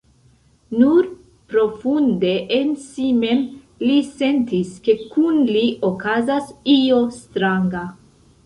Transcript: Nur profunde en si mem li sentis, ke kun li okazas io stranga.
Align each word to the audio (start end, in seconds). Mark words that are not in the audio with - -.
Nur 0.83 1.09
profunde 1.53 2.31
en 2.57 2.71
si 2.87 3.11
mem 3.19 3.43
li 3.83 3.99
sentis, 4.09 4.73
ke 4.89 4.97
kun 5.13 5.41
li 5.53 5.65
okazas 5.91 6.53
io 6.79 7.03
stranga. 7.21 7.89